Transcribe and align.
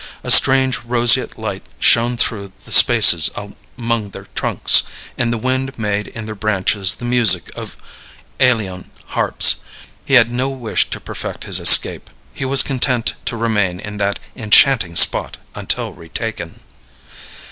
A 0.23 0.31
strange, 0.31 0.79
roseate 0.83 1.37
light 1.37 1.63
shone 1.77 2.17
through 2.17 2.53
the 2.65 2.71
spaces 2.71 3.29
among 3.77 4.09
their 4.09 4.25
trunks, 4.33 4.81
and 5.15 5.31
the 5.31 5.37
wind 5.37 5.77
made 5.77 6.07
in 6.07 6.25
their 6.25 6.33
branches 6.33 6.95
the 6.95 7.05
music 7.05 7.51
of 7.55 7.77
eolian 8.39 8.85
harps. 9.09 9.57
He 10.03 10.15
had 10.15 10.31
no 10.31 10.49
wish 10.49 10.89
to 10.89 10.99
perfect 10.99 11.43
his 11.43 11.59
escape, 11.59 12.09
he 12.33 12.45
was 12.45 12.63
content 12.63 13.13
to 13.25 13.37
remain 13.37 13.79
in 13.79 13.97
that 13.97 14.17
enchanting 14.35 14.95
spot 14.95 15.37
until 15.53 15.91
retaken. 15.93 16.61